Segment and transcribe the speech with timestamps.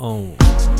[0.00, 0.22] Oh,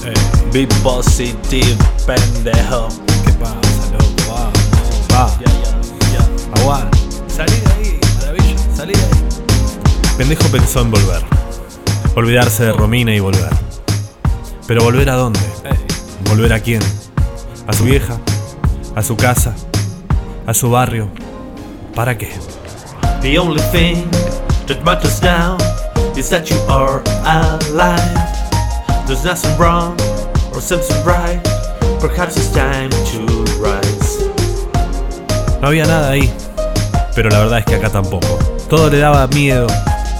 [0.04, 0.14] eh,
[0.52, 1.76] Be positive,
[2.06, 2.88] pendejo.
[3.24, 3.56] ¿Qué pasa,
[3.92, 4.14] loco?
[4.28, 6.18] Vamos, va, Ya, ya,
[6.54, 6.60] ya.
[6.62, 6.98] aguanta.
[7.26, 10.14] Salí de ahí, maravilla, salí de ahí.
[10.16, 11.22] Pendejo pensó en volver.
[12.14, 13.50] Olvidarse de Romina y volver.
[14.68, 15.40] Pero volver a dónde?
[16.28, 16.80] ¿Volver a quién?
[17.66, 18.18] ¿A su vieja?
[18.94, 19.54] ¿A su casa?
[20.46, 21.08] ¿A su barrio?
[21.94, 22.30] ¿Para qué?
[23.22, 24.08] The only thing
[24.68, 25.56] that matters now
[26.16, 28.27] is that you are alive.
[29.20, 29.96] There's nothing wrong
[30.54, 31.40] or something right.
[32.00, 34.30] Perhaps it's time to rise.
[35.60, 36.30] No había nada ahí.
[37.16, 38.38] Pero la verdad es que acá tampoco.
[38.70, 39.66] Todo le daba miedo.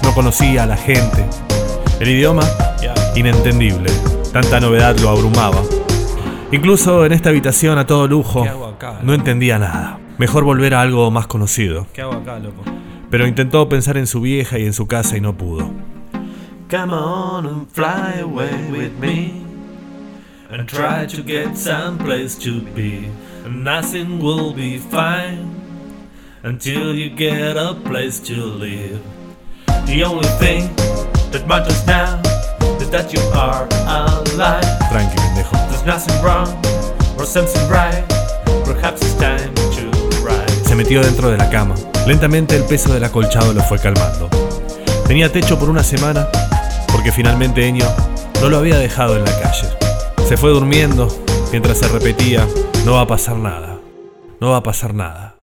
[0.02, 1.24] No conocía a la gente.
[2.00, 2.42] El idioma,
[3.14, 3.88] inentendible.
[4.32, 5.62] Tanta novedad lo abrumaba.
[6.50, 8.98] Incluso en esta habitación a todo lujo, ¿Qué hago acá?
[9.02, 10.00] no entendía nada.
[10.18, 11.86] Mejor volver a algo más conocido.
[11.92, 12.64] ¿Qué hago acá, loco?
[13.10, 15.70] Pero intentó pensar en su vieja y en su casa y no pudo.
[16.68, 19.42] Come on and fly away with me.
[20.50, 23.08] And try to get someplace to be.
[23.46, 25.48] And nothing will be fine
[26.42, 29.02] until you get a place to live.
[29.86, 30.68] The only thing
[31.32, 32.20] that matters now
[32.76, 34.62] is that you are alive.
[34.92, 35.56] Tranqui, pendejo.
[35.70, 36.52] There's nothing wrong
[37.16, 38.04] or something right.
[38.66, 39.88] Perhaps it's time to
[40.20, 40.68] rise.
[40.68, 41.76] Se metió dentro de la cama.
[42.06, 44.28] Lentamente el peso del acolchado lo fue calmando.
[45.06, 46.28] Tenía techo por una semana
[46.92, 47.86] porque finalmente Enio
[48.40, 49.68] no lo había dejado en la calle.
[50.26, 51.08] Se fue durmiendo
[51.50, 52.46] mientras se repetía,
[52.84, 53.78] no va a pasar nada,
[54.40, 55.36] no va a pasar nada.